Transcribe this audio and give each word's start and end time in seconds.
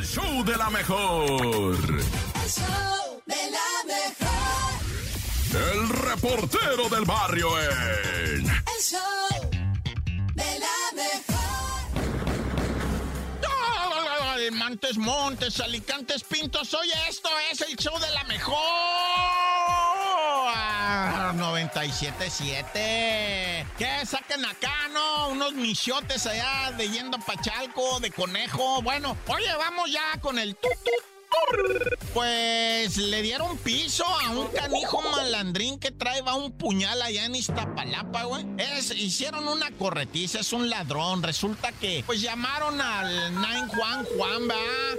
el 0.00 0.06
show 0.06 0.44
de 0.44 0.56
la 0.56 0.70
mejor. 0.70 1.76
El 1.76 2.50
show 2.50 3.22
de 3.26 3.50
la 3.50 3.70
mejor. 3.86 4.72
El 5.72 5.88
reportero 5.88 6.88
del 6.88 7.04
barrio 7.04 7.48
en. 7.60 8.46
El 8.46 8.82
show 8.82 9.50
de 10.34 10.58
la 10.58 10.76
mejor. 10.94 11.40
Montes, 14.52 14.96
Montes, 14.96 15.60
Alicantes, 15.60 16.24
Pintos. 16.24 16.74
Oye, 16.74 16.94
esto 17.08 17.28
es 17.52 17.60
el 17.60 17.76
show 17.76 17.98
de 17.98 18.10
la 18.12 18.24
mejor. 18.24 19.39
Ah, 20.92 21.32
97.7. 21.36 23.64
¿Qué 23.78 24.04
saquen 24.04 24.44
acá, 24.44 24.88
no? 24.92 25.28
Unos 25.28 25.52
michotes 25.52 26.26
allá 26.26 26.72
de 26.76 26.88
yendo 26.88 27.16
Pachalco, 27.20 28.00
de 28.00 28.10
conejo. 28.10 28.82
Bueno, 28.82 29.16
oye, 29.28 29.54
vamos 29.56 29.88
ya 29.92 30.20
con 30.20 30.36
el 30.36 30.56
tut, 30.56 30.72
tut. 30.82 31.04
Pues 32.12 32.96
le 32.96 33.22
dieron 33.22 33.56
piso 33.58 34.04
a 34.04 34.30
un 34.30 34.48
canijo 34.48 35.00
malandrín 35.00 35.78
que 35.78 35.92
traeba 35.92 36.34
un 36.34 36.50
puñal 36.50 37.00
allá 37.02 37.24
en 37.24 37.36
Iztapalapa, 37.36 38.24
güey. 38.24 38.44
Es, 38.58 38.90
hicieron 38.90 39.46
una 39.46 39.70
corretiza, 39.70 40.40
es 40.40 40.52
un 40.52 40.68
ladrón. 40.68 41.22
Resulta 41.22 41.70
que, 41.70 42.02
pues 42.04 42.20
llamaron 42.20 42.80
al 42.80 43.32
9 43.32 43.60
Juan 43.68 44.04
Juan, 44.16 44.48
va, 44.50 44.56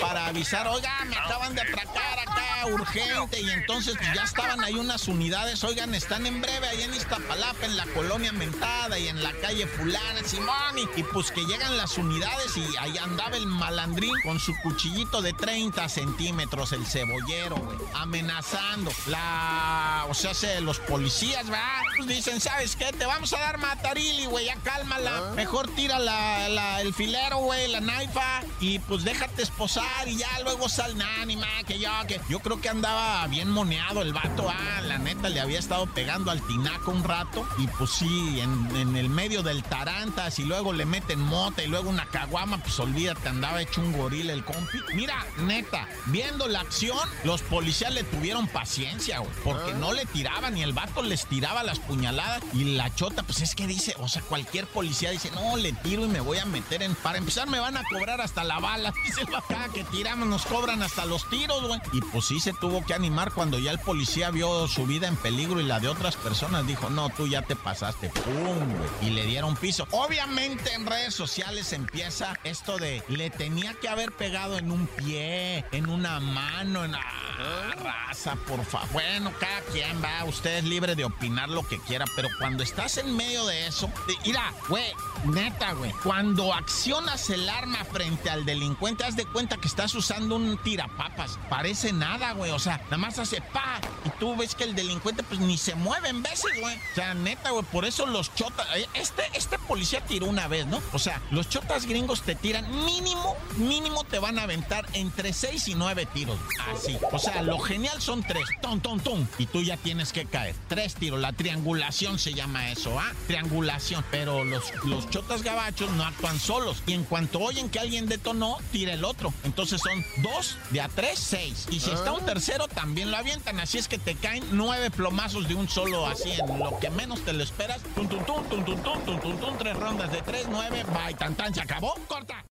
para 0.00 0.26
avisar, 0.26 0.68
oiga, 0.68 1.04
me 1.06 1.16
acaban 1.16 1.56
de 1.56 1.62
atracar 1.62 2.21
urgente. 2.66 3.40
Y 3.40 3.50
entonces 3.50 3.94
pues, 3.96 4.08
ya 4.14 4.24
estaban 4.24 4.62
ahí 4.64 4.74
unas 4.74 5.08
unidades, 5.08 5.62
oigan, 5.64 5.94
están 5.94 6.26
en 6.26 6.40
breve 6.40 6.68
allá 6.68 6.84
en 6.84 6.94
Iztapalapa, 6.94 7.66
en 7.66 7.76
la 7.76 7.86
colonia 7.86 8.32
Mentada 8.32 8.98
y 8.98 9.08
en 9.08 9.22
la 9.22 9.32
calle 9.40 9.66
Fulana, 9.66 10.22
Simón. 10.26 10.78
Y, 10.78 11.00
y 11.00 11.02
pues 11.04 11.30
que 11.30 11.44
llegan 11.44 11.76
las 11.76 11.96
unidades 11.98 12.56
y 12.56 12.64
ahí 12.78 12.96
andaba 12.98 13.36
el 13.36 13.46
malandrín 13.46 14.14
con 14.22 14.38
su 14.40 14.54
cuchillito 14.62 15.22
de 15.22 15.32
30 15.32 15.88
centímetros, 15.88 16.72
el 16.72 16.86
cebollero, 16.86 17.56
güey, 17.56 17.78
amenazando. 17.94 18.90
La, 19.06 20.06
o 20.08 20.14
sea, 20.14 20.34
se, 20.34 20.60
los 20.60 20.78
policías, 20.80 21.44
¿verdad? 21.46 21.82
Pues 21.96 22.08
dicen, 22.08 22.40
¿sabes 22.40 22.76
qué? 22.76 22.92
Te 22.92 23.06
vamos 23.06 23.32
a 23.32 23.38
dar 23.38 23.58
matarili, 23.58 24.26
güey, 24.26 24.46
ya 24.46 24.56
cálmala. 24.56 25.32
Mejor 25.34 25.68
tira 25.74 25.98
la, 25.98 26.48
la- 26.48 26.80
el 26.80 26.92
filero, 26.94 27.38
güey, 27.38 27.70
la 27.70 27.80
naifa, 27.80 28.42
y 28.60 28.78
pues 28.80 29.04
déjate 29.04 29.42
esposar 29.42 30.06
y 30.08 30.16
ya 30.16 30.40
luego 30.42 30.68
sal 30.68 30.94
ánima, 31.20 31.46
que 31.66 31.78
yo, 31.78 31.90
que 32.08 32.20
yo 32.28 32.40
creo 32.40 32.51
que 32.60 32.68
andaba 32.68 33.26
bien 33.26 33.50
moneado 33.50 34.02
el 34.02 34.12
vato, 34.12 34.48
ah, 34.48 34.80
la 34.82 34.98
neta 34.98 35.28
le 35.28 35.40
había 35.40 35.58
estado 35.58 35.86
pegando 35.86 36.30
al 36.30 36.40
tinaco 36.46 36.90
un 36.90 37.04
rato, 37.04 37.46
y 37.58 37.66
pues 37.66 37.90
sí, 37.90 38.40
en, 38.40 38.76
en 38.76 38.96
el 38.96 39.08
medio 39.08 39.42
del 39.42 39.62
tarantas, 39.62 40.38
y 40.38 40.44
luego 40.44 40.72
le 40.72 40.84
meten 40.84 41.20
mota 41.20 41.62
y 41.62 41.68
luego 41.68 41.88
una 41.90 42.06
caguama, 42.06 42.58
pues 42.58 42.78
olvídate, 42.80 43.28
andaba 43.28 43.62
hecho 43.62 43.80
un 43.80 43.92
gorila 43.92 44.32
el 44.32 44.44
compi. 44.44 44.78
Mira, 44.94 45.24
neta, 45.38 45.88
viendo 46.06 46.48
la 46.48 46.60
acción, 46.60 47.08
los 47.24 47.42
policías 47.42 47.92
le 47.92 48.04
tuvieron 48.04 48.46
paciencia, 48.48 49.18
güey, 49.18 49.32
porque 49.44 49.72
no 49.74 49.92
le 49.92 50.06
tiraban 50.06 50.56
y 50.56 50.62
el 50.62 50.72
vato 50.72 51.02
les 51.02 51.26
tiraba 51.26 51.62
las 51.62 51.78
puñaladas 51.78 52.42
y 52.52 52.76
la 52.76 52.94
chota, 52.94 53.22
pues 53.22 53.40
es 53.40 53.54
que 53.54 53.66
dice, 53.66 53.94
o 53.98 54.08
sea, 54.08 54.22
cualquier 54.22 54.66
policía 54.66 55.10
dice, 55.10 55.30
no, 55.32 55.56
le 55.56 55.72
tiro 55.72 56.04
y 56.04 56.08
me 56.08 56.20
voy 56.20 56.38
a 56.38 56.44
meter 56.44 56.82
en... 56.82 56.94
Para 56.94 57.18
empezar 57.18 57.48
me 57.48 57.58
van 57.58 57.76
a 57.76 57.84
cobrar 57.84 58.20
hasta 58.20 58.44
la 58.44 58.58
bala, 58.58 58.92
dice 59.04 59.22
el 59.22 59.34
acá 59.34 59.68
que 59.72 59.84
tiramos, 59.84 60.28
nos 60.28 60.46
cobran 60.46 60.82
hasta 60.82 61.04
los 61.06 61.28
tiros, 61.28 61.66
güey. 61.66 61.80
Y 61.92 62.00
pues 62.00 62.26
sí 62.26 62.40
se 62.42 62.52
tuvo 62.52 62.84
que 62.84 62.92
animar 62.92 63.30
cuando 63.30 63.60
ya 63.60 63.70
el 63.70 63.78
policía 63.78 64.32
vio 64.32 64.66
su 64.66 64.84
vida 64.84 65.06
en 65.06 65.14
peligro 65.14 65.60
y 65.60 65.64
la 65.64 65.78
de 65.78 65.86
otras 65.86 66.16
personas, 66.16 66.66
dijo, 66.66 66.90
no, 66.90 67.08
tú 67.08 67.28
ya 67.28 67.42
te 67.42 67.54
pasaste, 67.54 68.08
pum, 68.08 68.68
güey. 68.68 68.90
Y 69.02 69.10
le 69.10 69.26
dieron 69.26 69.54
piso. 69.54 69.86
Obviamente 69.92 70.74
en 70.74 70.84
redes 70.84 71.14
sociales 71.14 71.72
empieza 71.72 72.36
esto 72.42 72.78
de, 72.78 73.04
le 73.06 73.30
tenía 73.30 73.74
que 73.74 73.88
haber 73.88 74.10
pegado 74.10 74.58
en 74.58 74.72
un 74.72 74.88
pie, 74.88 75.64
en 75.70 75.88
una 75.88 76.18
mano, 76.18 76.84
en... 76.84 76.96
Ah, 76.96 77.74
raza, 77.80 78.34
por 78.48 78.64
favor. 78.64 78.88
Bueno, 78.92 79.32
cada 79.38 79.60
quien 79.72 80.02
va, 80.02 80.24
usted 80.24 80.58
es 80.58 80.64
libre 80.64 80.96
de 80.96 81.04
opinar 81.04 81.48
lo 81.48 81.62
que 81.62 81.78
quiera, 81.78 82.06
pero 82.16 82.28
cuando 82.40 82.64
estás 82.64 82.98
en 82.98 83.16
medio 83.16 83.46
de 83.46 83.68
eso, 83.68 83.88
mira, 84.24 84.52
güey, 84.68 84.92
neta, 85.24 85.72
güey, 85.72 85.92
cuando 86.02 86.52
accionas 86.52 87.30
el 87.30 87.48
arma 87.48 87.84
frente 87.84 88.30
al 88.30 88.44
delincuente, 88.44 89.04
haz 89.04 89.16
de 89.16 89.26
cuenta 89.26 89.56
que 89.56 89.68
estás 89.68 89.94
usando 89.94 90.36
un 90.36 90.58
tirapapas. 90.58 91.38
Parece 91.48 91.92
nada, 91.92 92.32
güey, 92.32 92.50
o 92.50 92.58
sea, 92.58 92.78
nada 92.84 92.98
más 92.98 93.18
hace 93.18 93.40
pa, 93.40 93.80
y 94.04 94.10
tú 94.18 94.36
ves 94.36 94.54
que 94.54 94.64
el 94.64 94.74
delincuente 94.74 95.22
pues 95.22 95.40
ni 95.40 95.56
se 95.56 95.74
mueve 95.74 96.08
en 96.08 96.22
veces, 96.22 96.60
güey. 96.60 96.76
O 96.76 96.94
sea, 96.94 97.14
neta, 97.14 97.50
güey, 97.50 97.64
por 97.64 97.84
eso 97.84 98.06
los 98.06 98.34
chotas, 98.34 98.66
eh, 98.76 98.88
este, 98.94 99.22
este 99.34 99.58
policía 99.58 100.04
tiró 100.04 100.26
una 100.26 100.48
vez, 100.48 100.66
¿no? 100.66 100.80
O 100.92 100.98
sea, 100.98 101.20
los 101.30 101.48
chotas 101.48 101.86
gringos 101.86 102.22
te 102.22 102.34
tiran 102.34 102.84
mínimo, 102.84 103.36
mínimo 103.56 104.04
te 104.04 104.18
van 104.18 104.38
a 104.38 104.42
aventar 104.42 104.86
entre 104.92 105.32
6 105.32 105.68
y 105.68 105.74
9 105.74 106.06
tiros. 106.12 106.38
Así. 106.72 106.98
O 107.10 107.18
sea, 107.18 107.42
lo 107.42 107.58
genial 107.58 108.00
son 108.00 108.22
tres. 108.22 108.44
Ton, 108.60 108.80
ton, 108.80 109.00
ton. 109.00 109.28
Y 109.38 109.46
tú 109.46 109.62
ya 109.62 109.76
tienes 109.76 110.12
que 110.12 110.26
caer. 110.26 110.54
Tres 110.68 110.94
tiros. 110.94 111.20
La 111.20 111.32
triangulación 111.32 112.18
se 112.18 112.34
llama 112.34 112.70
eso, 112.70 112.98
¿ah? 112.98 113.12
Triangulación. 113.26 114.04
Pero 114.10 114.44
los, 114.44 114.62
los 114.84 115.08
chotas 115.12 115.42
gabachos 115.42 115.90
no 115.92 116.04
actúan 116.04 116.40
solos. 116.40 116.82
Y 116.86 116.94
en 116.94 117.04
cuanto 117.04 117.38
oyen 117.38 117.68
que 117.68 117.78
alguien 117.78 118.06
detonó, 118.06 118.56
tira 118.72 118.94
el 118.94 119.04
otro. 119.04 119.32
Entonces 119.44 119.80
son 119.82 120.04
dos, 120.22 120.56
de 120.70 120.80
a 120.80 120.88
tres, 120.88 121.18
seis. 121.18 121.68
Y 121.70 121.80
si 121.80 121.90
está 121.90 122.12
un 122.12 122.24
tercero, 122.24 122.66
también 122.66 123.10
lo 123.10 123.18
avientan. 123.18 123.60
Así 123.60 123.76
es 123.76 123.88
que 123.88 123.98
te 123.98 124.14
caen 124.14 124.42
nueve 124.52 124.90
plomazos 124.90 125.46
de 125.48 125.54
un 125.54 125.68
solo, 125.68 126.06
así 126.06 126.32
en 126.32 126.58
lo 126.58 126.78
que 126.80 126.88
menos 126.90 127.22
te 127.24 127.34
lo 127.34 127.44
esperas. 127.44 127.82
Tum, 127.94 128.08
tum, 128.08 128.24
tum, 128.24 128.42
tum, 128.48 128.64
tum, 128.64 128.82
tum, 128.82 129.04
tum, 129.04 129.20
tum, 129.20 129.38
tum, 129.38 129.58
tres 129.58 129.76
rondas 129.76 130.10
de 130.10 130.22
tres, 130.22 130.46
nueve. 130.48 130.82
Bye, 130.84 131.14
tan, 131.14 131.34
tan, 131.34 131.54
se 131.54 131.60
acabó. 131.60 131.94
Corta. 132.08 132.42